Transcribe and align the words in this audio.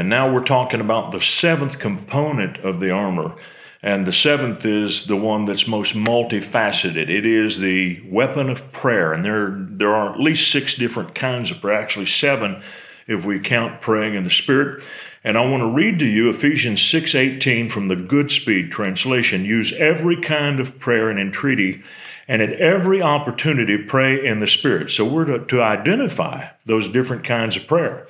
And 0.00 0.08
now 0.08 0.32
we're 0.32 0.44
talking 0.44 0.80
about 0.80 1.12
the 1.12 1.20
seventh 1.20 1.78
component 1.78 2.56
of 2.64 2.80
the 2.80 2.90
armor. 2.90 3.36
And 3.82 4.06
the 4.06 4.14
seventh 4.14 4.64
is 4.64 5.04
the 5.04 5.14
one 5.14 5.44
that's 5.44 5.66
most 5.66 5.92
multifaceted. 5.92 7.10
It 7.10 7.26
is 7.26 7.58
the 7.58 8.00
weapon 8.08 8.48
of 8.48 8.72
prayer. 8.72 9.12
And 9.12 9.22
there, 9.22 9.54
there 9.54 9.94
are 9.94 10.14
at 10.14 10.18
least 10.18 10.50
six 10.50 10.74
different 10.74 11.14
kinds 11.14 11.50
of 11.50 11.60
prayer, 11.60 11.78
actually, 11.78 12.06
seven 12.06 12.62
if 13.08 13.26
we 13.26 13.40
count 13.40 13.82
praying 13.82 14.14
in 14.14 14.24
the 14.24 14.30
Spirit. 14.30 14.82
And 15.22 15.36
I 15.36 15.44
want 15.44 15.60
to 15.60 15.70
read 15.70 15.98
to 15.98 16.06
you 16.06 16.30
Ephesians 16.30 16.80
6:18 16.80 17.68
from 17.68 17.88
the 17.88 17.94
Goodspeed 17.94 18.70
translation. 18.70 19.44
Use 19.44 19.74
every 19.74 20.16
kind 20.16 20.60
of 20.60 20.78
prayer 20.78 21.10
and 21.10 21.20
entreaty, 21.20 21.82
and 22.26 22.40
at 22.40 22.54
every 22.54 23.02
opportunity 23.02 23.76
pray 23.76 24.24
in 24.24 24.40
the 24.40 24.46
Spirit. 24.46 24.92
So 24.92 25.04
we're 25.04 25.26
to, 25.26 25.44
to 25.44 25.62
identify 25.62 26.46
those 26.64 26.88
different 26.88 27.22
kinds 27.22 27.54
of 27.54 27.66
prayer. 27.66 28.06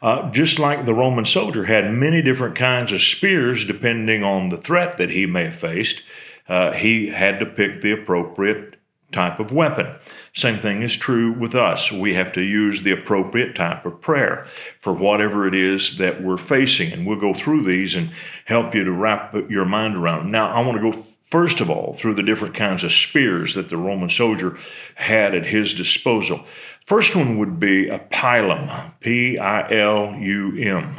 Uh, 0.00 0.30
just 0.30 0.58
like 0.58 0.86
the 0.86 0.94
Roman 0.94 1.24
soldier 1.24 1.64
had 1.64 1.92
many 1.92 2.22
different 2.22 2.56
kinds 2.56 2.92
of 2.92 3.02
spears 3.02 3.66
depending 3.66 4.22
on 4.22 4.48
the 4.48 4.56
threat 4.56 4.96
that 4.98 5.10
he 5.10 5.26
may 5.26 5.46
have 5.46 5.56
faced, 5.56 6.02
uh, 6.48 6.72
he 6.72 7.08
had 7.08 7.40
to 7.40 7.46
pick 7.46 7.80
the 7.80 7.92
appropriate 7.92 8.78
type 9.10 9.40
of 9.40 9.52
weapon. 9.52 9.94
Same 10.34 10.60
thing 10.60 10.82
is 10.82 10.96
true 10.96 11.32
with 11.32 11.54
us. 11.54 11.90
We 11.90 12.14
have 12.14 12.32
to 12.34 12.42
use 12.42 12.82
the 12.82 12.92
appropriate 12.92 13.54
type 13.54 13.86
of 13.86 14.00
prayer 14.00 14.46
for 14.80 14.92
whatever 14.92 15.46
it 15.48 15.54
is 15.54 15.96
that 15.98 16.22
we're 16.22 16.36
facing. 16.36 16.92
And 16.92 17.06
we'll 17.06 17.20
go 17.20 17.32
through 17.32 17.62
these 17.62 17.94
and 17.94 18.10
help 18.44 18.74
you 18.74 18.84
to 18.84 18.92
wrap 18.92 19.34
your 19.48 19.64
mind 19.64 19.96
around. 19.96 20.30
Now, 20.30 20.52
I 20.52 20.60
want 20.60 20.80
to 20.80 20.92
go 20.92 21.06
first 21.30 21.60
of 21.60 21.70
all 21.70 21.94
through 21.94 22.14
the 22.14 22.22
different 22.22 22.54
kinds 22.54 22.84
of 22.84 22.92
spears 22.92 23.54
that 23.54 23.70
the 23.70 23.76
Roman 23.76 24.10
soldier 24.10 24.58
had 24.94 25.34
at 25.34 25.46
his 25.46 25.74
disposal. 25.74 26.44
First 26.88 27.14
one 27.14 27.36
would 27.36 27.60
be 27.60 27.90
a 27.90 27.98
pilum, 27.98 28.94
P 29.00 29.36
I 29.36 29.70
L 29.70 30.14
U 30.14 30.56
M. 30.58 30.98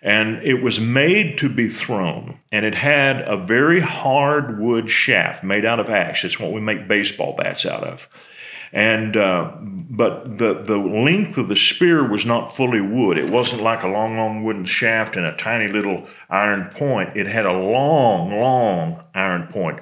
And 0.00 0.44
it 0.44 0.62
was 0.62 0.78
made 0.78 1.38
to 1.38 1.48
be 1.48 1.68
thrown, 1.68 2.38
and 2.52 2.64
it 2.64 2.76
had 2.76 3.22
a 3.22 3.36
very 3.36 3.80
hard 3.80 4.60
wood 4.60 4.88
shaft 4.88 5.42
made 5.42 5.64
out 5.64 5.80
of 5.80 5.90
ash. 5.90 6.24
It's 6.24 6.38
what 6.38 6.52
we 6.52 6.60
make 6.60 6.86
baseball 6.86 7.34
bats 7.36 7.66
out 7.66 7.82
of. 7.82 8.06
And 8.72 9.16
uh, 9.16 9.56
but 9.60 10.38
the 10.38 10.62
the 10.62 10.76
length 10.76 11.36
of 11.36 11.48
the 11.48 11.56
spear 11.56 12.08
was 12.08 12.24
not 12.24 12.54
fully 12.54 12.80
wood. 12.80 13.18
It 13.18 13.28
wasn't 13.28 13.62
like 13.62 13.82
a 13.82 13.88
long, 13.88 14.16
long 14.16 14.44
wooden 14.44 14.66
shaft 14.66 15.16
and 15.16 15.26
a 15.26 15.34
tiny 15.34 15.66
little 15.66 16.06
iron 16.30 16.70
point. 16.70 17.16
It 17.16 17.26
had 17.26 17.44
a 17.44 17.52
long, 17.52 18.38
long 18.38 19.02
iron 19.16 19.48
point. 19.48 19.80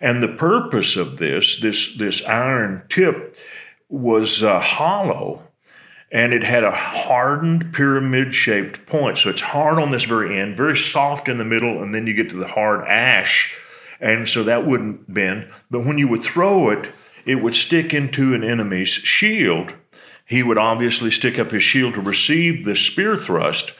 And 0.00 0.22
the 0.22 0.28
purpose 0.28 0.94
of 0.94 1.16
this, 1.16 1.58
this 1.60 1.96
this 1.96 2.24
iron 2.24 2.84
tip, 2.88 3.36
was 3.88 4.42
uh, 4.42 4.60
hollow 4.60 5.42
and 6.12 6.32
it 6.32 6.44
had 6.44 6.64
a 6.64 6.70
hardened 6.70 7.72
pyramid 7.74 8.34
shaped 8.34 8.86
point. 8.86 9.18
So 9.18 9.30
it's 9.30 9.40
hard 9.40 9.78
on 9.78 9.90
this 9.90 10.04
very 10.04 10.38
end, 10.38 10.56
very 10.56 10.76
soft 10.76 11.28
in 11.28 11.38
the 11.38 11.44
middle, 11.44 11.82
and 11.82 11.94
then 11.94 12.06
you 12.06 12.14
get 12.14 12.30
to 12.30 12.36
the 12.36 12.46
hard 12.46 12.86
ash. 12.86 13.54
And 14.00 14.28
so 14.28 14.44
that 14.44 14.66
wouldn't 14.66 15.12
bend. 15.12 15.48
But 15.70 15.84
when 15.84 15.98
you 15.98 16.06
would 16.08 16.22
throw 16.22 16.70
it, 16.70 16.90
it 17.24 17.36
would 17.36 17.56
stick 17.56 17.92
into 17.92 18.34
an 18.34 18.44
enemy's 18.44 18.88
shield. 18.88 19.72
He 20.24 20.42
would 20.42 20.58
obviously 20.58 21.10
stick 21.10 21.38
up 21.38 21.50
his 21.50 21.62
shield 21.62 21.94
to 21.94 22.00
receive 22.00 22.64
the 22.64 22.76
spear 22.76 23.16
thrust. 23.16 23.72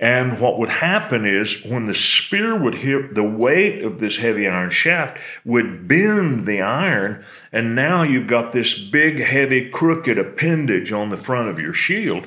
And 0.00 0.40
what 0.40 0.58
would 0.58 0.70
happen 0.70 1.26
is 1.26 1.62
when 1.62 1.84
the 1.84 1.94
spear 1.94 2.58
would 2.58 2.76
hit, 2.76 3.14
the 3.14 3.22
weight 3.22 3.84
of 3.84 4.00
this 4.00 4.16
heavy 4.16 4.48
iron 4.48 4.70
shaft 4.70 5.18
would 5.44 5.86
bend 5.86 6.46
the 6.46 6.62
iron. 6.62 7.22
And 7.52 7.74
now 7.74 8.02
you've 8.02 8.26
got 8.26 8.52
this 8.52 8.82
big, 8.82 9.20
heavy, 9.20 9.68
crooked 9.68 10.16
appendage 10.16 10.90
on 10.90 11.10
the 11.10 11.18
front 11.18 11.50
of 11.50 11.60
your 11.60 11.74
shield. 11.74 12.26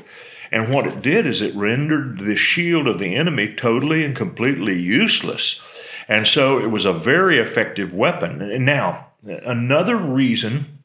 And 0.51 0.71
what 0.71 0.85
it 0.85 1.01
did 1.01 1.25
is 1.25 1.41
it 1.41 1.55
rendered 1.55 2.19
the 2.19 2.35
shield 2.35 2.87
of 2.87 2.99
the 2.99 3.15
enemy 3.15 3.55
totally 3.55 4.05
and 4.05 4.15
completely 4.15 4.79
useless. 4.79 5.59
And 6.07 6.27
so 6.27 6.59
it 6.59 6.67
was 6.67 6.85
a 6.85 6.93
very 6.93 7.39
effective 7.39 7.91
weapon. 7.91 8.39
And 8.39 8.67
now, 8.67 9.07
another 9.25 9.97
reason 9.97 10.79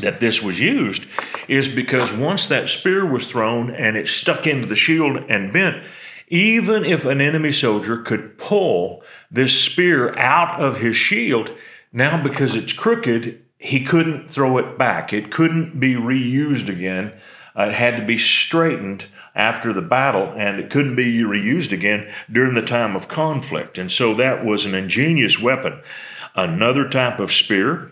that 0.00 0.20
this 0.20 0.42
was 0.42 0.58
used 0.58 1.04
is 1.48 1.68
because 1.68 2.12
once 2.12 2.46
that 2.46 2.68
spear 2.68 3.04
was 3.04 3.26
thrown 3.26 3.74
and 3.74 3.96
it 3.96 4.06
stuck 4.06 4.46
into 4.46 4.66
the 4.66 4.76
shield 4.76 5.16
and 5.28 5.52
bent, 5.52 5.82
even 6.28 6.84
if 6.84 7.04
an 7.04 7.20
enemy 7.20 7.52
soldier 7.52 8.02
could 8.02 8.36
pull 8.38 9.02
this 9.30 9.58
spear 9.58 10.16
out 10.18 10.60
of 10.60 10.76
his 10.76 10.96
shield, 10.96 11.50
now 11.92 12.22
because 12.22 12.54
it's 12.54 12.72
crooked, 12.72 13.42
he 13.58 13.84
couldn't 13.84 14.30
throw 14.30 14.58
it 14.58 14.78
back. 14.78 15.12
It 15.12 15.32
couldn't 15.32 15.80
be 15.80 15.94
reused 15.94 16.68
again. 16.68 17.12
Uh, 17.56 17.64
it 17.64 17.74
had 17.74 17.96
to 17.96 18.04
be 18.04 18.18
straightened 18.18 19.06
after 19.34 19.72
the 19.72 19.82
battle, 19.82 20.32
and 20.36 20.60
it 20.60 20.70
couldn't 20.70 20.96
be 20.96 21.20
reused 21.22 21.72
again 21.72 22.08
during 22.30 22.54
the 22.54 22.62
time 22.62 22.94
of 22.94 23.08
conflict. 23.08 23.78
And 23.78 23.90
so 23.90 24.14
that 24.14 24.44
was 24.44 24.64
an 24.64 24.74
ingenious 24.74 25.40
weapon. 25.40 25.80
Another 26.34 26.88
type 26.88 27.20
of 27.20 27.32
spear 27.32 27.90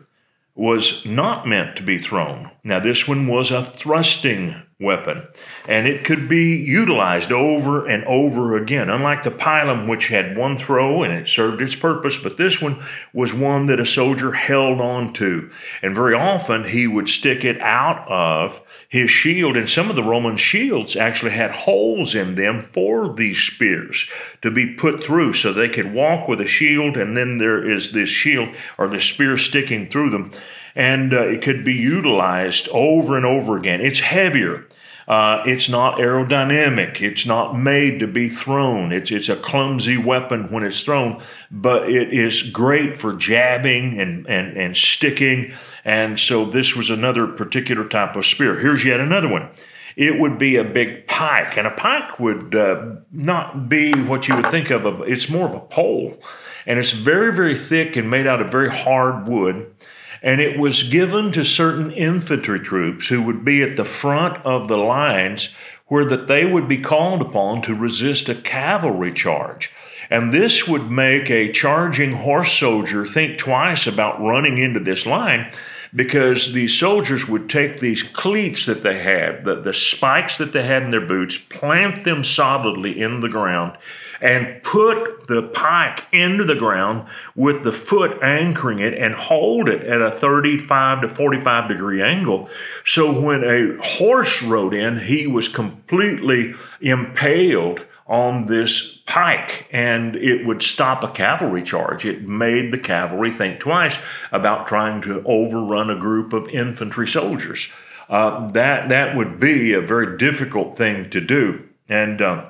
was 0.57 1.05
not 1.05 1.47
meant 1.47 1.77
to 1.77 1.83
be 1.83 1.99
thrown. 1.99 2.51
Now, 2.65 2.81
this 2.81 3.07
one 3.07 3.29
was 3.29 3.51
a 3.51 3.63
thrusting 3.65 4.57
weapon, 4.79 5.27
and 5.67 5.87
it 5.87 6.05
could 6.05 6.29
be 6.29 6.55
utilized 6.57 7.33
over 7.33 7.87
and 7.87 8.05
over 8.05 8.57
again. 8.57 8.91
Unlike 8.91 9.23
the 9.23 9.31
pilum, 9.31 9.89
which 9.89 10.09
had 10.09 10.37
one 10.37 10.59
throw 10.59 11.03
and 11.03 11.15
it 11.15 11.29
served 11.29 11.63
its 11.63 11.75
purpose, 11.75 12.19
but 12.19 12.37
this 12.37 12.61
one 12.61 12.83
was 13.15 13.33
one 13.33 13.67
that 13.67 13.81
a 13.81 13.87
soldier 13.87 14.33
held 14.33 14.79
on 14.79 15.15
to. 15.15 15.51
And 15.81 15.95
very 15.95 16.15
often 16.15 16.65
he 16.65 16.87
would 16.87 17.09
stick 17.09 17.43
it 17.43 17.59
out 17.63 18.07
of 18.07 18.61
his 18.89 19.09
shield, 19.09 19.57
and 19.57 19.69
some 19.69 19.89
of 19.89 19.97
the 19.97 20.03
Roman 20.03 20.37
shields 20.37 20.95
actually 20.95 21.33
had 21.33 21.53
holes 21.53 22.15
in 22.15 22.35
them 22.35 22.69
for 22.75 23.15
these 23.15 23.39
spears 23.39 24.07
to 24.43 24.51
be 24.51 24.75
put 24.75 25.03
through 25.03 25.33
so 25.33 25.53
they 25.53 25.71
could 25.71 25.95
walk 25.95 26.29
with 26.29 26.41
a 26.41 26.47
shield, 26.47 26.99
and 26.99 27.17
then 27.17 27.39
there 27.39 27.67
is 27.67 27.93
this 27.93 28.11
shield 28.11 28.51
or 28.77 28.89
the 28.89 29.01
spear 29.01 29.39
sticking 29.39 29.89
through 29.89 30.11
them 30.11 30.33
and 30.77 31.15
uh, 31.15 31.27
it 31.27 31.43
could 31.43 31.65
be 31.65 31.73
utilized 31.73 32.69
over 32.69 33.17
and 33.17 33.25
over 33.25 33.57
again. 33.57 33.81
It's 33.81 33.99
heavier. 33.99 34.67
Uh, 35.09 35.43
it's 35.47 35.69
not 35.69 35.99
aerodynamic. 35.99 37.01
It's 37.01 37.25
not 37.25 37.57
made 37.57 38.01
to 38.01 38.07
be 38.07 38.29
thrown. 38.29 38.93
It's, 38.93 39.11
it's 39.11 39.29
a 39.29 39.37
clumsy 39.37 39.97
weapon 39.97 40.51
when 40.51 40.65
it's 40.65 40.83
thrown, 40.83 41.23
but 41.51 41.89
it 41.89 42.13
is 42.13 42.43
great 42.51 42.99
for 42.99 43.15
jabbing 43.15 43.99
and, 44.01 44.27
and, 44.27 44.57
and 44.57 44.77
sticking. 44.77 45.53
And 45.85 46.19
so 46.19 46.45
this 46.45 46.75
was 46.75 46.91
another 46.91 47.27
particular 47.29 47.89
type 47.89 48.17
of 48.17 48.27
spear. 48.27 48.59
Here's 48.59 48.85
yet 48.85 49.01
another 49.01 49.29
one. 49.29 49.49
It 49.95 50.21
would 50.21 50.39
be 50.39 50.57
a 50.57 50.65
big 50.65 51.07
pike, 51.07 51.57
and 51.57 51.67
a 51.67 51.71
pike 51.71 52.19
would 52.21 52.55
uh, 52.55 52.97
not 53.13 53.71
be 53.71 53.93
what 53.93 54.29
you 54.29 54.37
would 54.37 54.51
think 54.51 54.71
of. 54.71 54.85
It's 55.09 55.31
more 55.31 55.49
of 55.49 55.55
a 55.55 55.61
pole, 55.61 56.19
and 56.67 56.79
it's 56.79 56.91
very, 56.91 57.35
very 57.35 57.57
thick 57.57 57.97
and 57.97 58.11
made 58.11 58.27
out 58.27 58.43
of 58.43 58.53
very 58.53 58.69
hard 58.69 59.27
wood 59.27 59.75
and 60.23 60.41
it 60.41 60.59
was 60.59 60.85
given 60.85 61.33
to 61.33 61.45
certain 61.45 61.91
infantry 61.93 62.61
troops 62.61 63.09
who 63.09 63.23
would 63.23 63.45
be 63.45 63.63
at 63.63 63.77
the 63.77 63.85
front 63.85 64.45
of 64.45 64.69
the 64.69 64.77
lines 64.77 65.55
where 65.89 66.05
that 66.05 66.27
they 66.27 66.45
would 66.45 66.67
be 66.69 66.79
called 66.79 67.21
upon 67.21 67.63
to 67.63 67.75
resist 67.75 68.29
a 68.29 68.35
cavalry 68.35 69.13
charge. 69.13 69.71
And 70.11 70.33
this 70.33 70.67
would 70.67 70.91
make 70.91 71.31
a 71.31 71.53
charging 71.53 72.13
horse 72.13 72.53
soldier 72.53 73.07
think 73.07 73.39
twice 73.39 73.87
about 73.87 74.21
running 74.21 74.59
into 74.59 74.81
this 74.81 75.07
line 75.07 75.51
because 75.97 76.53
these 76.53 76.79
soldiers 76.79 77.27
would 77.27 77.49
take 77.49 77.81
these 77.81 78.03
cleats 78.03 78.67
that 78.67 78.83
they 78.83 78.99
had, 78.99 79.45
the, 79.47 79.55
the 79.57 79.73
spikes 79.73 80.37
that 80.37 80.53
they 80.53 80.63
had 80.63 80.83
in 80.83 80.91
their 80.91 81.01
boots, 81.01 81.39
plant 81.39 82.05
them 82.05 82.23
solidly 82.23 83.01
in 83.01 83.21
the 83.21 83.29
ground, 83.31 83.77
and 84.21 84.63
put 84.63 85.27
the 85.27 85.43
pike 85.43 86.05
into 86.13 86.45
the 86.45 86.55
ground 86.55 87.09
with 87.35 87.65
the 87.65 87.73
foot 87.73 88.23
anchoring 88.23 88.79
it 88.79 88.95
and 88.95 89.15
hold 89.15 89.69
it 89.69 89.83
at 89.83 90.03
a 90.03 90.11
35 90.11 91.01
to 91.01 91.09
45 91.09 91.69
degree 91.69 92.03
angle. 92.03 92.49
So 92.85 93.19
when 93.19 93.43
a 93.43 93.83
horse 93.83 94.43
rode 94.43 94.75
in, 94.75 94.99
he 94.99 95.27
was 95.27 95.49
completely 95.49 96.55
impaled 96.81 97.85
on 98.09 98.47
this 98.47 98.99
pike 99.07 99.67
and 99.73 100.17
it 100.17 100.47
would 100.47 100.63
stop 100.63 101.03
a 101.03 101.09
cavalry 101.09 101.63
charge. 101.63 102.07
It 102.07 102.27
made 102.29 102.73
the 102.73 102.79
cavalry 102.79 103.31
think 103.31 103.61
twice 103.61 103.97
about 104.31 104.67
trying 104.67 105.03
to 105.03 105.23
overrun 105.25 105.91
a 105.91 105.99
group 105.99 106.33
of 106.33 106.49
infantry 106.49 107.09
soldiers. 107.09 107.69
Uh, 108.09 108.49
that, 108.53 108.89
that 108.89 109.17
would 109.17 109.41
be 109.41 109.73
a 109.73 109.81
very 109.81 110.17
difficult 110.19 110.77
thing 110.77 111.11
to 111.11 111.21
do. 111.21 111.69
And 111.89 112.23
uh, 112.23 112.47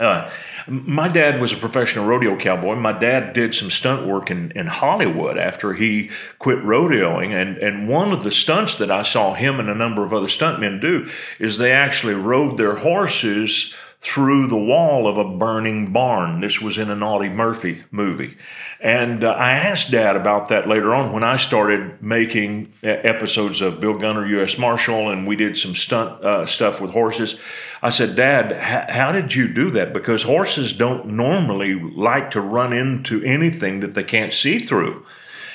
Uh, 0.00 0.30
my 0.66 1.08
dad 1.08 1.42
was 1.42 1.52
a 1.52 1.58
professional 1.58 2.06
rodeo 2.06 2.34
cowboy. 2.34 2.74
My 2.74 2.98
dad 2.98 3.34
did 3.34 3.54
some 3.54 3.70
stunt 3.70 4.06
work 4.06 4.30
in, 4.30 4.50
in 4.52 4.66
Hollywood 4.66 5.36
after 5.36 5.74
he 5.74 6.08
quit 6.38 6.60
rodeoing. 6.64 7.34
And, 7.34 7.58
and 7.58 7.86
one 7.86 8.10
of 8.10 8.24
the 8.24 8.30
stunts 8.30 8.76
that 8.76 8.90
I 8.90 9.02
saw 9.02 9.34
him 9.34 9.60
and 9.60 9.68
a 9.68 9.74
number 9.74 10.02
of 10.02 10.14
other 10.14 10.28
stuntmen 10.28 10.80
do 10.80 11.06
is 11.38 11.58
they 11.58 11.72
actually 11.72 12.14
rode 12.14 12.56
their 12.56 12.76
horses 12.76 13.74
through 14.00 14.46
the 14.46 14.56
wall 14.56 15.06
of 15.06 15.18
a 15.18 15.36
burning 15.36 15.92
barn. 15.92 16.40
This 16.40 16.60
was 16.60 16.78
in 16.78 16.90
an 16.90 17.02
Audie 17.02 17.28
Murphy 17.28 17.82
movie. 17.90 18.36
And 18.80 19.22
uh, 19.22 19.28
I 19.28 19.52
asked 19.52 19.90
Dad 19.90 20.16
about 20.16 20.48
that 20.48 20.66
later 20.66 20.94
on 20.94 21.12
when 21.12 21.22
I 21.22 21.36
started 21.36 22.02
making 22.02 22.72
episodes 22.82 23.60
of 23.60 23.78
Bill 23.78 23.98
Gunner, 23.98 24.26
U.S. 24.26 24.56
Marshal, 24.56 25.10
and 25.10 25.26
we 25.26 25.36
did 25.36 25.58
some 25.58 25.76
stunt 25.76 26.24
uh, 26.24 26.46
stuff 26.46 26.80
with 26.80 26.92
horses. 26.92 27.38
I 27.82 27.90
said, 27.90 28.16
Dad, 28.16 28.56
how 28.90 29.12
did 29.12 29.34
you 29.34 29.48
do 29.48 29.70
that? 29.72 29.92
Because 29.92 30.22
horses 30.22 30.72
don't 30.72 31.08
normally 31.08 31.74
like 31.74 32.30
to 32.30 32.40
run 32.40 32.72
into 32.72 33.22
anything 33.22 33.80
that 33.80 33.92
they 33.92 34.04
can't 34.04 34.32
see 34.32 34.58
through. 34.58 35.04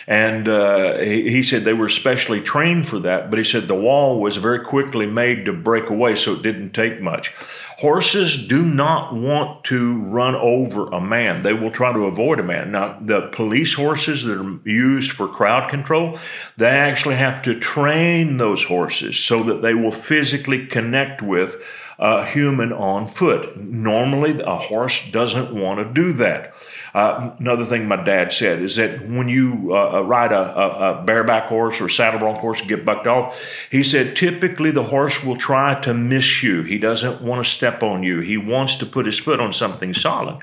And 0.08 0.48
uh, 0.48 1.00
he, 1.00 1.30
he, 1.30 1.44
said 1.44 1.64
they 1.64 1.74
were 1.74 1.90
specially 1.90 2.40
trained 2.40 2.88
for 2.88 3.00
that, 3.00 3.32
but 3.32 3.40
he 3.40 3.46
said 3.46 3.68
the 3.68 3.74
wall 3.74 4.22
was 4.22 4.38
very 4.38 4.64
quickly 4.64 5.08
made 5.08 5.46
to 5.46 5.54
break 5.54 5.90
away, 5.90 6.16
so 6.16 6.34
it 6.34 6.44
didn't 6.44 6.72
take 6.74 7.02
much. 7.02 7.34
Horses 7.78 8.48
do 8.48 8.64
not 8.66 9.14
want 9.14 9.66
to 9.66 10.02
run 10.04 10.36
over 10.36 10.88
a 10.88 11.02
man. 11.02 11.44
They 11.44 11.52
will 11.52 11.72
try 11.72 11.92
to 11.92 12.06
avoid 12.06 12.40
a 12.40 12.44
man. 12.44 12.72
Now, 12.72 12.98
the 13.02 13.28
police 13.34 13.74
horses 13.74 14.24
that 14.24 14.40
are 14.40 14.60
used 14.64 15.12
for 15.12 15.28
crowd 15.28 15.70
control, 15.70 16.18
they 16.56 16.70
actually 16.70 17.16
have 17.16 17.44
to 17.44 17.60
train 17.60 18.38
those 18.38 18.64
horses 18.64 19.20
so 19.20 19.44
that 19.44 19.62
they 19.62 19.74
will 19.74 19.92
physically 19.92 20.68
connect 20.68 21.22
with 21.22 21.62
a 21.98 22.26
human 22.26 22.74
on 22.74 23.08
foot. 23.08 23.58
Normally, 23.58 24.42
a 24.42 24.58
horse 24.58 25.02
doesn't 25.12 25.54
want 25.54 25.80
to 25.80 25.94
do 25.94 26.14
that. 26.14 26.54
Uh, 26.94 27.32
another 27.40 27.66
thing 27.66 27.88
my 27.88 28.02
dad 28.02 28.32
said 28.32 28.62
is 28.62 28.78
that 28.78 29.08
when 29.10 29.28
you 29.28 29.70
uh, 29.72 29.98
uh 29.98 30.02
ride 30.02 30.32
a, 30.32 30.58
a, 30.58 31.02
a, 31.02 31.04
bareback 31.04 31.48
horse 31.48 31.82
or 31.82 31.90
saddle 31.90 32.22
bronc 32.22 32.38
horse 32.38 32.62
and 32.62 32.70
get 32.70 32.86
bucked 32.86 33.06
off, 33.06 33.38
he 33.70 33.84
said 33.84 34.16
typically 34.16 34.72
the 34.72 34.84
horse 34.84 35.22
will 35.24 35.38
try 35.38 35.80
to 35.82 35.94
miss 35.94 36.42
you. 36.42 36.64
He 36.64 36.78
doesn't 36.78 37.22
want 37.22 37.46
to 37.46 37.52
step 37.52 37.84
on 37.84 38.04
you. 38.04 38.22
He 38.22 38.38
wants 38.38 38.76
to 38.76 38.86
put 38.86 39.06
his 39.06 39.20
foot 39.20 39.42
on 39.42 39.52
something 39.52 39.94
solid. 39.94 40.42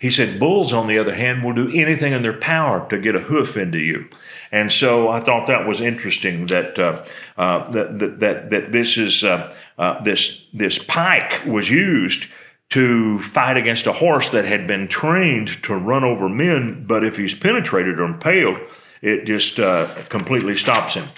He 0.00 0.10
said 0.10 0.40
bulls, 0.40 0.72
on 0.72 0.86
the 0.86 0.98
other 0.98 1.14
hand, 1.14 1.44
will 1.44 1.54
do 1.54 1.70
anything 1.72 2.12
in 2.12 2.22
their 2.22 2.38
power 2.38 2.86
to 2.90 2.98
get 2.98 3.14
a 3.14 3.20
hoof 3.20 3.56
into 3.56 3.78
you. 3.78 4.08
And 4.52 4.70
so 4.70 5.08
I 5.08 5.20
thought 5.20 5.46
that 5.46 5.66
was 5.66 5.80
interesting 5.80 6.46
that 6.46 6.78
uh, 6.78 7.04
uh, 7.36 7.70
that, 7.70 7.98
that, 7.98 8.20
that 8.20 8.50
that 8.50 8.72
this 8.72 8.96
is 8.96 9.24
uh, 9.24 9.54
uh 9.78 10.02
this 10.02 10.46
this 10.52 10.78
pike 10.78 11.44
was 11.46 11.70
used 11.70 12.26
to 12.70 13.20
fight 13.20 13.56
against 13.56 13.86
a 13.86 13.92
horse 13.92 14.30
that 14.30 14.44
had 14.44 14.66
been 14.66 14.88
trained 14.88 15.62
to 15.62 15.74
run 15.76 16.02
over 16.02 16.28
men, 16.28 16.84
but 16.86 17.04
if 17.04 17.16
he's 17.16 17.34
penetrated 17.34 18.00
or 18.00 18.04
impaled, 18.04 18.58
it 19.00 19.26
just 19.26 19.60
uh, 19.60 19.86
completely 20.08 20.56
stops 20.56 20.94
him. 20.94 21.08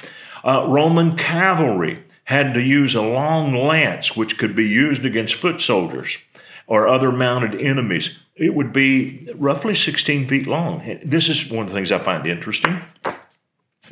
Uh, 0.44 0.66
Roman 0.68 1.16
cavalry 1.16 2.02
had 2.24 2.54
to 2.54 2.60
use 2.60 2.94
a 2.94 3.00
long 3.02 3.54
lance, 3.54 4.16
which 4.16 4.36
could 4.36 4.54
be 4.54 4.68
used 4.68 5.06
against 5.06 5.34
foot 5.34 5.60
soldiers 5.60 6.18
or 6.66 6.88
other 6.88 7.12
mounted 7.12 7.60
enemies. 7.60 8.18
It 8.34 8.54
would 8.54 8.72
be 8.72 9.28
roughly 9.36 9.74
16 9.74 10.28
feet 10.28 10.46
long. 10.46 11.00
This 11.04 11.28
is 11.28 11.50
one 11.50 11.62
of 11.62 11.68
the 11.68 11.74
things 11.74 11.92
I 11.92 11.98
find 11.98 12.26
interesting 12.26 12.80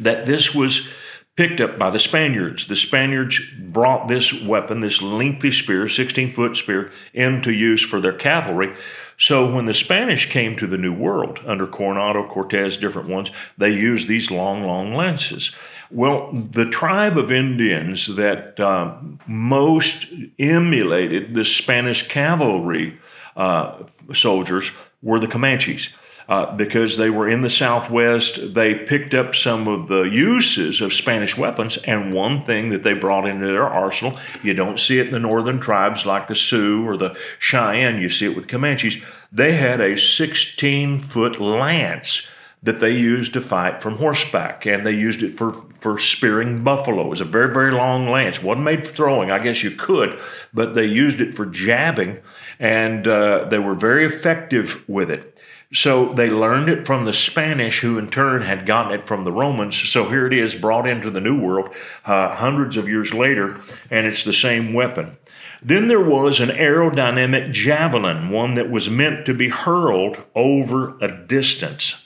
that 0.00 0.26
this 0.26 0.54
was 0.54 0.88
picked 1.36 1.60
up 1.60 1.78
by 1.78 1.90
the 1.90 1.98
Spaniards. 1.98 2.68
The 2.68 2.76
Spaniards 2.76 3.40
brought 3.58 4.08
this 4.08 4.32
weapon, 4.42 4.80
this 4.80 5.02
lengthy 5.02 5.50
spear, 5.50 5.88
16 5.88 6.32
foot 6.32 6.56
spear, 6.56 6.92
into 7.12 7.52
use 7.52 7.82
for 7.82 8.00
their 8.00 8.12
cavalry. 8.12 8.74
So 9.18 9.52
when 9.52 9.66
the 9.66 9.74
Spanish 9.74 10.30
came 10.30 10.56
to 10.56 10.66
the 10.66 10.78
New 10.78 10.92
World 10.92 11.40
under 11.44 11.66
Coronado, 11.66 12.28
Cortez, 12.28 12.76
different 12.76 13.08
ones, 13.08 13.30
they 13.58 13.70
used 13.70 14.06
these 14.08 14.30
long, 14.30 14.64
long 14.64 14.94
lances. 14.94 15.52
Well, 15.94 16.32
the 16.32 16.68
tribe 16.68 17.16
of 17.16 17.30
Indians 17.30 18.16
that 18.16 18.58
uh, 18.58 18.96
most 19.28 20.06
emulated 20.40 21.34
the 21.34 21.44
Spanish 21.44 22.08
cavalry 22.08 22.98
uh, 23.36 23.84
soldiers 24.12 24.72
were 25.02 25.20
the 25.20 25.28
Comanches 25.28 25.90
uh, 26.28 26.56
because 26.56 26.96
they 26.96 27.10
were 27.10 27.28
in 27.28 27.42
the 27.42 27.50
Southwest. 27.50 28.54
They 28.54 28.74
picked 28.74 29.14
up 29.14 29.36
some 29.36 29.68
of 29.68 29.86
the 29.86 30.02
uses 30.02 30.80
of 30.80 30.92
Spanish 30.92 31.36
weapons, 31.36 31.76
and 31.84 32.12
one 32.12 32.44
thing 32.44 32.70
that 32.70 32.82
they 32.82 32.94
brought 32.94 33.28
into 33.28 33.46
their 33.46 33.68
arsenal, 33.68 34.18
you 34.42 34.52
don't 34.52 34.80
see 34.80 34.98
it 34.98 35.06
in 35.06 35.12
the 35.12 35.20
northern 35.20 35.60
tribes 35.60 36.04
like 36.04 36.26
the 36.26 36.34
Sioux 36.34 36.84
or 36.84 36.96
the 36.96 37.16
Cheyenne, 37.38 38.00
you 38.00 38.10
see 38.10 38.26
it 38.26 38.34
with 38.34 38.48
Comanches. 38.48 39.00
They 39.30 39.54
had 39.54 39.80
a 39.80 39.96
16 39.96 40.98
foot 40.98 41.40
lance 41.40 42.26
that 42.64 42.80
they 42.80 42.90
used 42.90 43.34
to 43.34 43.40
fight 43.40 43.82
from 43.82 43.98
horseback, 43.98 44.66
and 44.66 44.86
they 44.86 44.92
used 44.92 45.22
it 45.22 45.34
for, 45.34 45.52
for 45.52 45.98
spearing 45.98 46.64
buffalo. 46.64 47.04
It 47.04 47.08
was 47.08 47.20
a 47.20 47.26
very, 47.26 47.52
very 47.52 47.70
long 47.70 48.08
lance. 48.08 48.42
wasn't 48.42 48.64
made 48.64 48.86
for 48.86 48.92
throwing. 48.92 49.30
I 49.30 49.38
guess 49.38 49.62
you 49.62 49.70
could, 49.70 50.18
but 50.52 50.74
they 50.74 50.86
used 50.86 51.20
it 51.20 51.34
for 51.34 51.44
jabbing, 51.44 52.18
and 52.58 53.06
uh, 53.06 53.46
they 53.50 53.58
were 53.58 53.74
very 53.74 54.06
effective 54.06 54.82
with 54.88 55.10
it. 55.10 55.30
So 55.74 56.14
they 56.14 56.30
learned 56.30 56.70
it 56.70 56.86
from 56.86 57.04
the 57.04 57.12
Spanish, 57.12 57.80
who 57.80 57.98
in 57.98 58.10
turn 58.10 58.42
had 58.42 58.64
gotten 58.64 58.92
it 58.92 59.06
from 59.06 59.24
the 59.24 59.32
Romans. 59.32 59.76
So 59.76 60.08
here 60.08 60.26
it 60.26 60.32
is, 60.32 60.54
brought 60.54 60.88
into 60.88 61.10
the 61.10 61.20
New 61.20 61.38
World 61.38 61.68
uh, 62.06 62.34
hundreds 62.34 62.76
of 62.76 62.88
years 62.88 63.12
later, 63.12 63.60
and 63.90 64.06
it's 64.06 64.24
the 64.24 64.32
same 64.32 64.72
weapon. 64.72 65.18
Then 65.62 65.88
there 65.88 66.00
was 66.00 66.40
an 66.40 66.50
aerodynamic 66.50 67.52
javelin, 67.52 68.30
one 68.30 68.54
that 68.54 68.70
was 68.70 68.88
meant 68.88 69.26
to 69.26 69.34
be 69.34 69.48
hurled 69.48 70.16
over 70.34 70.96
a 71.00 71.08
distance. 71.08 72.03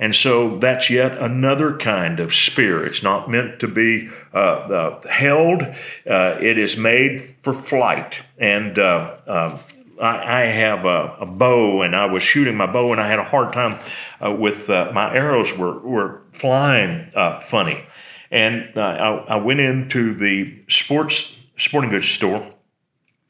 And 0.00 0.16
so 0.16 0.56
that's 0.58 0.88
yet 0.88 1.18
another 1.18 1.76
kind 1.76 2.20
of 2.20 2.34
spear. 2.34 2.84
It's 2.86 3.02
not 3.02 3.30
meant 3.30 3.60
to 3.60 3.68
be 3.68 4.08
uh, 4.32 4.38
uh, 4.38 5.06
held, 5.06 5.62
uh, 5.62 6.38
it 6.40 6.58
is 6.58 6.78
made 6.78 7.20
for 7.42 7.52
flight. 7.52 8.22
And 8.38 8.78
uh, 8.78 9.18
uh, 9.26 9.58
I, 10.00 10.46
have 10.46 10.86
a, 10.86 11.16
a, 11.20 11.26
bow 11.26 11.82
and 11.82 11.94
I 11.94 12.06
was 12.06 12.22
shooting 12.22 12.56
my 12.56 12.66
bow 12.66 12.92
and 12.92 13.00
I 13.00 13.08
had 13.08 13.18
a 13.18 13.24
hard 13.24 13.52
time 13.52 13.78
uh, 14.24 14.32
with 14.32 14.70
uh, 14.70 14.90
my 14.94 15.14
arrows 15.14 15.56
were, 15.56 15.78
were 15.80 16.22
flying 16.32 17.10
uh, 17.14 17.40
funny. 17.40 17.84
And 18.30 18.70
uh, 18.78 18.80
I, 18.80 19.34
I, 19.34 19.36
went 19.36 19.60
into 19.60 20.14
the 20.14 20.62
sports 20.68 21.36
sporting 21.58 21.90
goods 21.90 22.08
store 22.08 22.50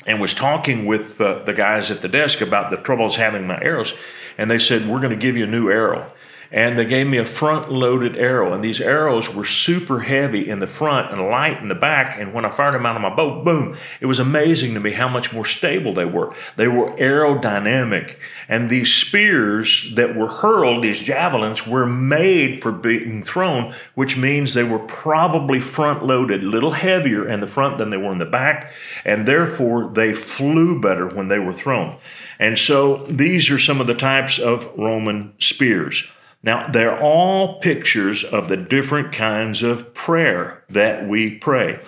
and 0.06 0.20
was 0.20 0.34
talking 0.34 0.86
with 0.86 1.18
the 1.18 1.54
guys 1.56 1.90
at 1.90 2.00
the 2.00 2.08
desk 2.08 2.40
about 2.40 2.70
the 2.70 2.76
troubles 2.76 3.16
having 3.16 3.46
my 3.46 3.60
arrows. 3.60 3.92
And 4.38 4.48
they 4.48 4.58
said, 4.60 4.88
We're 4.88 5.00
going 5.00 5.10
to 5.10 5.16
give 5.16 5.36
you 5.36 5.44
a 5.44 5.50
new 5.50 5.68
arrow 5.68 6.12
and 6.52 6.78
they 6.78 6.84
gave 6.84 7.06
me 7.06 7.18
a 7.18 7.24
front 7.24 7.70
loaded 7.70 8.16
arrow 8.16 8.52
and 8.52 8.62
these 8.62 8.80
arrows 8.80 9.32
were 9.32 9.44
super 9.44 10.00
heavy 10.00 10.48
in 10.48 10.58
the 10.58 10.66
front 10.66 11.12
and 11.12 11.28
light 11.28 11.58
in 11.58 11.68
the 11.68 11.74
back 11.74 12.18
and 12.18 12.34
when 12.34 12.44
i 12.44 12.50
fired 12.50 12.74
them 12.74 12.86
out 12.86 12.96
of 12.96 13.02
my 13.02 13.14
bow 13.14 13.42
boom 13.44 13.76
it 14.00 14.06
was 14.06 14.18
amazing 14.18 14.74
to 14.74 14.80
me 14.80 14.92
how 14.92 15.08
much 15.08 15.32
more 15.32 15.44
stable 15.44 15.92
they 15.92 16.04
were. 16.04 16.34
They 16.56 16.68
were 16.68 16.90
aerodynamic 16.92 18.16
and 18.48 18.68
these 18.68 18.92
spears 18.92 19.92
that 19.94 20.16
were 20.16 20.28
hurled 20.28 20.82
these 20.82 20.98
javelins 20.98 21.66
were 21.66 21.86
made 21.86 22.60
for 22.60 22.72
being 22.72 23.22
thrown 23.22 23.74
which 23.94 24.16
means 24.16 24.54
they 24.54 24.64
were 24.64 24.78
probably 24.78 25.60
front 25.60 26.04
loaded 26.04 26.42
a 26.42 26.46
little 26.46 26.72
heavier 26.72 27.28
in 27.28 27.40
the 27.40 27.46
front 27.46 27.78
than 27.78 27.90
they 27.90 27.96
were 27.96 28.12
in 28.12 28.18
the 28.18 28.24
back 28.24 28.72
and 29.04 29.26
therefore 29.26 29.88
they 29.88 30.12
flew 30.12 30.80
better 30.80 31.06
when 31.06 31.28
they 31.28 31.38
were 31.38 31.52
thrown. 31.52 31.96
And 32.38 32.58
so 32.58 33.04
these 33.06 33.50
are 33.50 33.58
some 33.58 33.80
of 33.80 33.86
the 33.86 33.94
types 33.94 34.38
of 34.38 34.70
roman 34.76 35.34
spears 35.38 36.08
now, 36.42 36.70
they're 36.70 36.98
all 36.98 37.60
pictures 37.60 38.24
of 38.24 38.48
the 38.48 38.56
different 38.56 39.12
kinds 39.12 39.62
of 39.62 39.92
prayer 39.92 40.64
that 40.70 41.06
we 41.06 41.36
pray. 41.36 41.80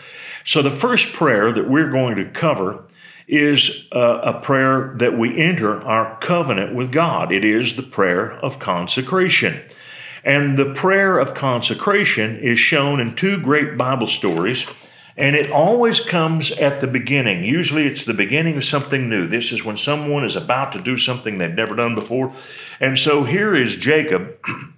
So, 0.45 0.61
the 0.61 0.71
first 0.71 1.15
prayer 1.15 1.53
that 1.53 1.71
we're 1.71 1.91
going 1.91 2.17
to 2.17 2.29
cover 2.31 2.85
is 3.27 3.87
a, 3.93 4.01
a, 4.01 4.41
prayer 4.41 4.95
that 4.99 5.17
we 5.17 5.41
enter 5.41 5.81
our 5.83 6.19
covenant 6.21 6.75
with 6.75 6.93
God. 6.93 7.33
It 7.33 7.45
is 7.45 7.77
the 7.77 7.83
prayer 7.83 8.33
of 8.33 8.59
consecration. 8.59 9.63
And 10.25 10.59
the 10.59 10.75
prayer 10.75 11.19
of 11.19 11.35
consecration 11.35 12.39
is 12.39 12.59
shown 12.59 13.01
in 13.01 13.15
two 13.15 13.41
great 13.41 13.79
Bible 13.79 14.07
stories 14.07 14.67
and 15.17 15.37
it 15.37 15.51
always 15.51 16.01
comes 16.01 16.51
at 16.53 16.81
the 16.81 16.87
beginning. 16.87 17.45
Usually 17.45 17.87
it's 17.87 18.05
the 18.05 18.15
beginning 18.15 18.57
of 18.57 18.65
something 18.65 19.09
new. 19.09 19.27
This 19.27 19.53
is 19.53 19.65
when 19.65 19.77
someone 19.77 20.25
is 20.25 20.37
about 20.37 20.73
to 20.73 20.81
do 20.81 20.97
something 20.97 21.39
they've 21.39 21.51
never 21.51 21.75
done 21.75 21.95
before. 21.95 22.35
And 22.81 22.99
so 22.99 23.25
here 23.25 23.55
is 23.55 23.77
Jacob. 23.77 24.37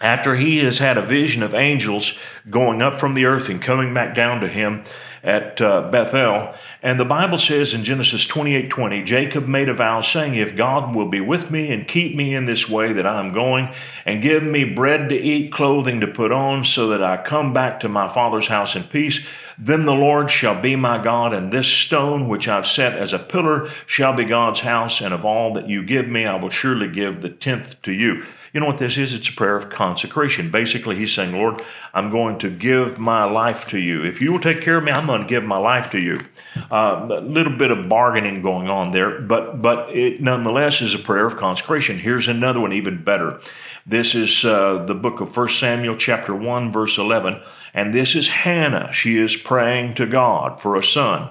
After 0.00 0.36
he 0.36 0.58
has 0.58 0.78
had 0.78 0.98
a 0.98 1.02
vision 1.02 1.42
of 1.42 1.54
angels 1.54 2.18
going 2.50 2.82
up 2.82 3.00
from 3.00 3.14
the 3.14 3.24
earth 3.24 3.48
and 3.48 3.62
coming 3.62 3.94
back 3.94 4.14
down 4.14 4.40
to 4.40 4.48
him, 4.48 4.84
at 5.26 5.60
uh, 5.60 5.82
Bethel. 5.90 6.54
And 6.82 7.00
the 7.00 7.04
Bible 7.04 7.36
says 7.36 7.74
in 7.74 7.82
Genesis 7.82 8.26
28 8.26 8.70
20, 8.70 9.02
Jacob 9.02 9.48
made 9.48 9.68
a 9.68 9.74
vow 9.74 10.00
saying, 10.00 10.36
If 10.36 10.56
God 10.56 10.94
will 10.94 11.08
be 11.08 11.20
with 11.20 11.50
me 11.50 11.72
and 11.72 11.88
keep 11.88 12.14
me 12.14 12.34
in 12.34 12.46
this 12.46 12.68
way 12.68 12.92
that 12.92 13.06
I 13.06 13.18
am 13.18 13.34
going, 13.34 13.74
and 14.04 14.22
give 14.22 14.44
me 14.44 14.64
bread 14.64 15.08
to 15.08 15.16
eat, 15.16 15.52
clothing 15.52 16.00
to 16.00 16.06
put 16.06 16.30
on, 16.30 16.64
so 16.64 16.88
that 16.88 17.02
I 17.02 17.22
come 17.22 17.52
back 17.52 17.80
to 17.80 17.88
my 17.88 18.12
father's 18.12 18.46
house 18.46 18.76
in 18.76 18.84
peace, 18.84 19.26
then 19.58 19.84
the 19.84 19.94
Lord 19.94 20.30
shall 20.30 20.60
be 20.60 20.76
my 20.76 21.02
God, 21.02 21.32
and 21.32 21.52
this 21.52 21.66
stone 21.66 22.28
which 22.28 22.46
I've 22.46 22.66
set 22.66 22.96
as 22.96 23.12
a 23.12 23.18
pillar 23.18 23.68
shall 23.86 24.12
be 24.12 24.24
God's 24.24 24.60
house, 24.60 25.00
and 25.00 25.12
of 25.12 25.24
all 25.24 25.54
that 25.54 25.68
you 25.68 25.82
give 25.82 26.06
me, 26.06 26.24
I 26.24 26.36
will 26.36 26.50
surely 26.50 26.88
give 26.88 27.22
the 27.22 27.30
tenth 27.30 27.80
to 27.82 27.92
you. 27.92 28.24
You 28.56 28.60
know 28.60 28.68
what 28.68 28.78
this 28.78 28.96
is? 28.96 29.12
It's 29.12 29.28
a 29.28 29.34
prayer 29.34 29.54
of 29.54 29.68
consecration. 29.68 30.50
Basically, 30.50 30.96
he's 30.96 31.12
saying, 31.12 31.32
Lord, 31.34 31.62
I'm 31.92 32.10
going 32.10 32.38
to 32.38 32.48
give 32.48 32.98
my 32.98 33.24
life 33.24 33.68
to 33.68 33.78
you. 33.78 34.02
If 34.02 34.22
you 34.22 34.32
will 34.32 34.40
take 34.40 34.62
care 34.62 34.78
of 34.78 34.84
me, 34.84 34.92
I'm 34.92 35.06
going 35.06 35.20
to 35.20 35.28
give 35.28 35.44
my 35.44 35.58
life 35.58 35.90
to 35.90 35.98
you. 35.98 36.22
Uh, 36.70 37.06
a 37.10 37.20
little 37.20 37.54
bit 37.54 37.70
of 37.70 37.90
bargaining 37.90 38.40
going 38.40 38.70
on 38.70 38.92
there, 38.92 39.20
but 39.20 39.60
but 39.60 39.94
it 39.94 40.22
nonetheless 40.22 40.80
is 40.80 40.94
a 40.94 40.98
prayer 40.98 41.26
of 41.26 41.36
consecration. 41.36 41.98
Here's 41.98 42.28
another 42.28 42.58
one, 42.58 42.72
even 42.72 43.04
better. 43.04 43.42
This 43.84 44.14
is 44.14 44.42
uh, 44.42 44.86
the 44.86 44.94
book 44.94 45.20
of 45.20 45.36
1 45.36 45.50
Samuel, 45.50 45.98
chapter 45.98 46.34
1, 46.34 46.72
verse 46.72 46.96
11. 46.96 47.38
And 47.74 47.92
this 47.92 48.14
is 48.14 48.26
Hannah. 48.26 48.90
She 48.90 49.18
is 49.18 49.36
praying 49.36 49.96
to 49.96 50.06
God 50.06 50.62
for 50.62 50.76
a 50.76 50.82
son. 50.82 51.28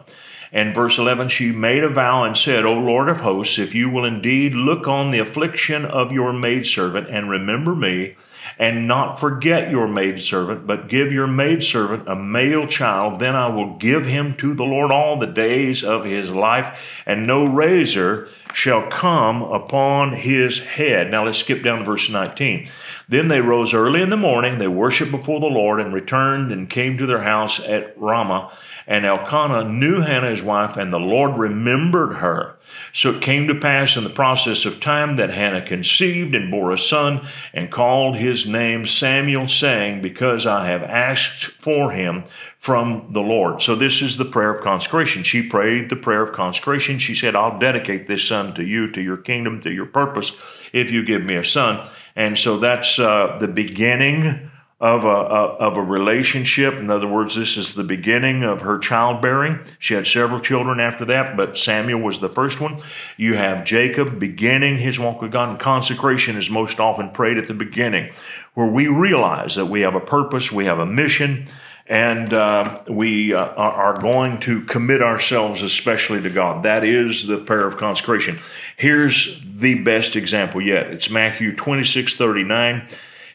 And 0.55 0.73
verse 0.73 0.97
11, 0.97 1.27
she 1.27 1.51
made 1.51 1.83
a 1.83 1.89
vow 1.89 2.23
and 2.23 2.37
said, 2.37 2.63
O 2.63 2.71
Lord 2.71 3.09
of 3.09 3.19
hosts, 3.19 3.59
if 3.59 3.75
you 3.75 3.89
will 3.89 4.05
indeed 4.05 4.53
look 4.53 4.87
on 4.87 5.11
the 5.11 5.19
affliction 5.19 5.83
of 5.83 6.13
your 6.13 6.31
maidservant 6.31 7.09
and 7.09 7.29
remember 7.29 7.75
me, 7.75 8.15
and 8.57 8.87
not 8.87 9.19
forget 9.19 9.69
your 9.69 9.85
maidservant, 9.85 10.65
but 10.65 10.87
give 10.87 11.11
your 11.11 11.27
maidservant 11.27 12.07
a 12.07 12.15
male 12.15 12.67
child, 12.67 13.19
then 13.19 13.35
I 13.35 13.49
will 13.49 13.75
give 13.75 14.05
him 14.05 14.33
to 14.37 14.53
the 14.53 14.63
Lord 14.63 14.91
all 14.91 15.19
the 15.19 15.27
days 15.27 15.83
of 15.83 16.05
his 16.05 16.29
life, 16.29 16.79
and 17.05 17.27
no 17.27 17.43
razor 17.43 18.29
shall 18.55 18.87
come 18.87 19.41
upon 19.41 20.13
his 20.13 20.59
head. 20.59 21.11
Now 21.11 21.25
let's 21.25 21.39
skip 21.39 21.61
down 21.61 21.79
to 21.79 21.83
verse 21.83 22.09
19. 22.09 22.71
Then 23.09 23.27
they 23.27 23.41
rose 23.41 23.73
early 23.73 24.01
in 24.01 24.09
the 24.09 24.15
morning, 24.15 24.59
they 24.59 24.67
worshiped 24.69 25.11
before 25.11 25.41
the 25.41 25.45
Lord, 25.45 25.81
and 25.81 25.93
returned 25.93 26.53
and 26.53 26.69
came 26.69 26.97
to 26.97 27.05
their 27.05 27.21
house 27.21 27.59
at 27.59 27.99
Ramah. 27.99 28.57
And 28.87 29.05
Elkanah 29.05 29.67
knew 29.67 29.99
Hannah 29.99 30.29
his 30.29 30.41
wife, 30.41 30.77
and 30.77 30.93
the 30.93 30.99
Lord 30.99 31.37
remembered 31.37 32.15
her. 32.17 32.55
So 32.93 33.11
it 33.11 33.21
came 33.21 33.49
to 33.49 33.55
pass 33.55 33.97
in 33.97 34.05
the 34.05 34.09
process 34.09 34.63
of 34.63 34.79
time 34.79 35.17
that 35.17 35.31
Hannah 35.31 35.67
conceived 35.67 36.33
and 36.33 36.49
bore 36.49 36.71
a 36.71 36.79
son, 36.79 37.27
and 37.53 37.69
called 37.69 38.15
his 38.15 38.47
name 38.47 38.87
Samuel, 38.87 39.49
saying, 39.49 40.01
Because 40.01 40.45
I 40.45 40.67
have 40.67 40.83
asked 40.83 41.45
for 41.59 41.91
him 41.91 42.23
from 42.65 43.05
the 43.11 43.21
Lord. 43.21 43.61
So 43.61 43.75
this 43.75 44.01
is 44.01 44.17
the 44.17 44.25
prayer 44.25 44.51
of 44.51 44.63
consecration. 44.63 45.21
She 45.21 45.47
prayed 45.47 45.87
the 45.87 45.95
prayer 45.95 46.23
of 46.23 46.33
consecration. 46.33 46.97
She 46.97 47.13
said, 47.13 47.35
I'll 47.35 47.59
dedicate 47.59 48.07
this 48.07 48.27
son 48.27 48.55
to 48.55 48.63
you, 48.63 48.91
to 48.93 49.01
your 49.03 49.17
kingdom, 49.17 49.61
to 49.61 49.71
your 49.71 49.85
purpose, 49.85 50.31
if 50.73 50.89
you 50.89 51.05
give 51.05 51.23
me 51.23 51.35
a 51.35 51.45
son. 51.45 51.87
And 52.15 52.35
so 52.35 52.57
that's 52.57 52.97
uh, 52.97 53.37
the 53.39 53.47
beginning 53.47 54.49
of 54.79 55.05
a, 55.05 55.07
of 55.07 55.77
a 55.77 55.81
relationship. 55.83 56.73
In 56.73 56.89
other 56.89 57.07
words, 57.07 57.35
this 57.35 57.55
is 57.55 57.75
the 57.75 57.83
beginning 57.83 58.43
of 58.43 58.61
her 58.61 58.79
childbearing. 58.79 59.59
She 59.77 59.93
had 59.93 60.07
several 60.07 60.39
children 60.39 60.79
after 60.79 61.05
that, 61.05 61.37
but 61.37 61.59
Samuel 61.59 62.01
was 62.01 62.19
the 62.19 62.29
first 62.29 62.59
one. 62.59 62.81
You 63.15 63.35
have 63.35 63.63
Jacob 63.63 64.19
beginning 64.19 64.77
his 64.77 64.97
walk 64.97 65.21
with 65.21 65.31
God, 65.31 65.49
and 65.49 65.59
consecration 65.59 66.35
is 66.35 66.49
most 66.49 66.79
often 66.79 67.11
prayed 67.11 67.37
at 67.37 67.47
the 67.47 67.53
beginning, 67.53 68.11
where 68.55 68.65
we 68.65 68.87
realize 68.87 69.53
that 69.53 69.67
we 69.67 69.81
have 69.81 69.93
a 69.93 69.99
purpose, 69.99 70.51
we 70.51 70.65
have 70.65 70.79
a 70.79 70.85
mission, 70.87 71.45
and 71.87 72.33
uh, 72.33 72.77
we 72.89 73.33
uh, 73.33 73.45
are 73.45 73.99
going 73.99 74.39
to 74.41 74.61
commit 74.61 75.01
ourselves 75.01 75.61
especially 75.61 76.21
to 76.21 76.29
God. 76.29 76.63
That 76.63 76.83
is 76.83 77.27
the 77.27 77.37
prayer 77.37 77.67
of 77.67 77.77
consecration. 77.77 78.39
Here's 78.75 79.39
the 79.43 79.83
best 79.83 80.15
example 80.15 80.61
yet. 80.61 80.87
It's 80.87 81.09
Matthew 81.09 81.55
26 81.55 82.15
39. 82.15 82.87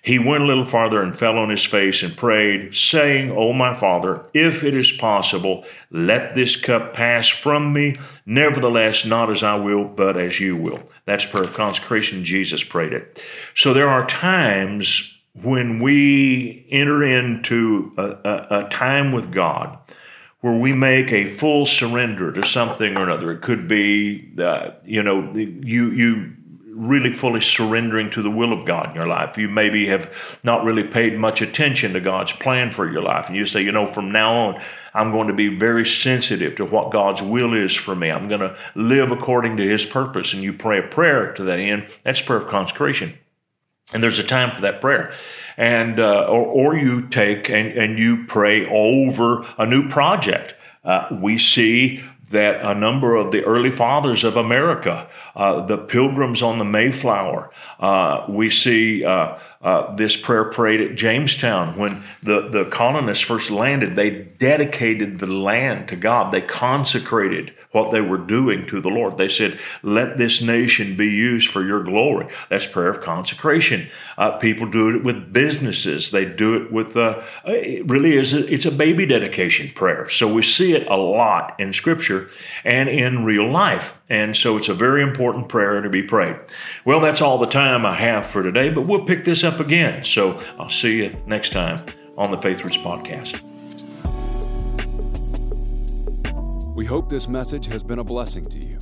He 0.02 0.18
went 0.18 0.42
a 0.42 0.46
little 0.46 0.64
farther 0.64 1.02
and 1.02 1.16
fell 1.16 1.36
on 1.36 1.50
his 1.50 1.62
face 1.62 2.02
and 2.02 2.16
prayed, 2.16 2.74
saying, 2.74 3.30
O 3.32 3.52
my 3.52 3.74
Father, 3.74 4.24
if 4.32 4.64
it 4.64 4.74
is 4.74 4.90
possible, 4.92 5.64
let 5.90 6.34
this 6.34 6.56
cup 6.56 6.94
pass 6.94 7.28
from 7.28 7.74
me. 7.74 7.98
Nevertheless, 8.24 9.04
not 9.04 9.30
as 9.30 9.42
I 9.42 9.56
will, 9.56 9.84
but 9.84 10.16
as 10.16 10.40
you 10.40 10.56
will. 10.56 10.80
That's 11.04 11.26
prayer 11.26 11.44
of 11.44 11.52
consecration. 11.52 12.24
Jesus 12.24 12.64
prayed 12.64 12.94
it. 12.94 13.22
So 13.54 13.74
there 13.74 13.90
are 13.90 14.06
times 14.06 15.19
when 15.34 15.80
we 15.80 16.66
enter 16.70 17.02
into 17.02 17.92
a, 17.96 18.02
a, 18.02 18.66
a 18.66 18.68
time 18.70 19.12
with 19.12 19.32
God 19.32 19.78
where 20.40 20.58
we 20.58 20.72
make 20.72 21.12
a 21.12 21.30
full 21.30 21.66
surrender 21.66 22.32
to 22.32 22.46
something 22.46 22.96
or 22.96 23.04
another. 23.04 23.32
It 23.32 23.42
could 23.42 23.68
be, 23.68 24.32
uh, 24.38 24.70
you 24.84 25.02
know, 25.02 25.32
you 25.34 25.90
you 25.90 26.32
really 26.80 27.12
fully 27.12 27.42
surrendering 27.42 28.10
to 28.10 28.22
the 28.22 28.30
will 28.30 28.54
of 28.54 28.64
God 28.64 28.90
in 28.90 28.94
your 28.94 29.06
life. 29.06 29.36
You 29.36 29.48
maybe 29.48 29.86
have 29.88 30.10
not 30.42 30.64
really 30.64 30.84
paid 30.84 31.18
much 31.18 31.42
attention 31.42 31.92
to 31.92 32.00
God's 32.00 32.32
plan 32.32 32.70
for 32.70 32.90
your 32.90 33.02
life. 33.02 33.26
And 33.26 33.36
you 33.36 33.44
say, 33.44 33.60
you 33.60 33.72
know, 33.72 33.92
from 33.92 34.12
now 34.12 34.32
on, 34.32 34.62
I'm 34.94 35.10
going 35.10 35.28
to 35.28 35.34
be 35.34 35.54
very 35.58 35.84
sensitive 35.84 36.56
to 36.56 36.64
what 36.64 36.90
God's 36.90 37.20
will 37.20 37.52
is 37.52 37.74
for 37.74 37.94
me. 37.94 38.10
I'm 38.10 38.28
going 38.28 38.40
to 38.40 38.56
live 38.74 39.10
according 39.10 39.58
to 39.58 39.68
His 39.68 39.84
purpose. 39.84 40.32
And 40.32 40.42
you 40.42 40.54
pray 40.54 40.78
a 40.78 40.82
prayer 40.82 41.34
to 41.34 41.44
that 41.44 41.58
end. 41.58 41.86
That's 42.02 42.22
prayer 42.22 42.40
of 42.40 42.48
consecration. 42.48 43.18
And 43.92 44.02
there's 44.02 44.18
a 44.18 44.24
time 44.24 44.54
for 44.54 44.60
that 44.62 44.80
prayer. 44.80 45.12
And, 45.56 46.00
uh, 46.00 46.26
or, 46.26 46.46
or 46.46 46.76
you 46.76 47.08
take 47.08 47.50
and, 47.50 47.72
and 47.72 47.98
you 47.98 48.24
pray 48.26 48.66
over 48.66 49.46
a 49.58 49.66
new 49.66 49.88
project. 49.88 50.54
Uh, 50.84 51.08
we 51.20 51.36
see 51.36 52.02
that 52.30 52.64
a 52.64 52.74
number 52.74 53.16
of 53.16 53.32
the 53.32 53.44
early 53.44 53.72
fathers 53.72 54.24
of 54.24 54.36
America, 54.36 55.08
uh, 55.34 55.66
the 55.66 55.76
pilgrims 55.76 56.42
on 56.42 56.58
the 56.58 56.64
Mayflower, 56.64 57.50
uh, 57.80 58.24
we 58.28 58.48
see 58.48 59.04
uh, 59.04 59.38
uh, 59.62 59.94
this 59.94 60.16
prayer 60.16 60.44
prayed 60.44 60.80
at 60.80 60.96
Jamestown 60.96 61.76
when 61.76 62.02
the, 62.22 62.48
the 62.48 62.64
colonists 62.66 63.22
first 63.22 63.50
landed. 63.50 63.94
They 63.94 64.10
dedicated 64.10 65.18
the 65.18 65.26
land 65.26 65.88
to 65.88 65.96
God, 65.96 66.32
they 66.32 66.40
consecrated 66.40 67.52
what 67.72 67.92
they 67.92 68.00
were 68.00 68.18
doing 68.18 68.66
to 68.66 68.80
the 68.80 68.88
Lord. 68.88 69.16
They 69.16 69.28
said, 69.28 69.60
Let 69.82 70.16
this 70.16 70.40
nation 70.40 70.96
be 70.96 71.06
used 71.06 71.48
for 71.50 71.62
your 71.62 71.84
glory. 71.84 72.26
That's 72.48 72.66
prayer 72.66 72.88
of 72.88 73.02
consecration. 73.02 73.88
Uh, 74.16 74.38
people 74.38 74.66
do 74.66 74.96
it 74.96 75.04
with 75.04 75.32
businesses, 75.32 76.10
they 76.10 76.24
do 76.24 76.54
it 76.54 76.72
with, 76.72 76.96
uh, 76.96 77.22
it 77.44 77.86
really 77.86 78.16
is, 78.16 78.32
a, 78.32 78.52
it's 78.52 78.66
a 78.66 78.70
baby 78.70 79.04
dedication 79.04 79.70
prayer. 79.74 80.08
So 80.08 80.32
we 80.32 80.42
see 80.42 80.72
it 80.72 80.86
a 80.88 80.96
lot 80.96 81.60
in 81.60 81.72
Scripture 81.72 82.30
and 82.64 82.88
in 82.88 83.24
real 83.24 83.50
life. 83.50 83.94
And 84.10 84.36
so 84.36 84.56
it's 84.56 84.68
a 84.68 84.74
very 84.74 85.02
important 85.02 85.48
prayer 85.48 85.80
to 85.80 85.88
be 85.88 86.02
prayed. 86.02 86.36
Well, 86.84 87.00
that's 87.00 87.20
all 87.20 87.38
the 87.38 87.46
time 87.46 87.86
I 87.86 87.94
have 87.94 88.26
for 88.26 88.42
today, 88.42 88.68
but 88.68 88.82
we'll 88.82 89.04
pick 89.04 89.24
this 89.24 89.44
up 89.44 89.60
again. 89.60 90.04
So 90.04 90.42
I'll 90.58 90.68
see 90.68 91.04
you 91.04 91.16
next 91.26 91.52
time 91.52 91.86
on 92.18 92.32
the 92.32 92.38
Faith 92.38 92.64
Roots 92.64 92.76
Podcast. 92.76 93.40
We 96.74 96.84
hope 96.84 97.08
this 97.08 97.28
message 97.28 97.66
has 97.66 97.82
been 97.82 98.00
a 98.00 98.04
blessing 98.04 98.44
to 98.44 98.58
you. 98.58 98.78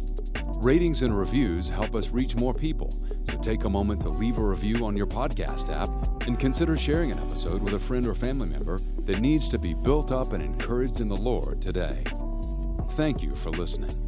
Ratings 0.60 1.02
and 1.02 1.16
reviews 1.16 1.68
help 1.68 1.94
us 1.94 2.10
reach 2.10 2.34
more 2.34 2.54
people, 2.54 2.90
so 3.24 3.36
take 3.38 3.64
a 3.64 3.68
moment 3.68 4.00
to 4.02 4.08
leave 4.08 4.38
a 4.38 4.44
review 4.44 4.84
on 4.86 4.96
your 4.96 5.06
podcast 5.06 5.70
app 5.70 5.88
and 6.26 6.38
consider 6.38 6.76
sharing 6.76 7.12
an 7.12 7.18
episode 7.18 7.62
with 7.62 7.74
a 7.74 7.78
friend 7.78 8.06
or 8.06 8.14
family 8.14 8.48
member 8.48 8.78
that 9.04 9.20
needs 9.20 9.48
to 9.50 9.58
be 9.58 9.74
built 9.74 10.10
up 10.10 10.32
and 10.32 10.42
encouraged 10.42 11.00
in 11.00 11.08
the 11.08 11.16
Lord 11.16 11.60
today. 11.60 12.02
Thank 12.90 13.22
you 13.22 13.34
for 13.34 13.50
listening. 13.50 14.07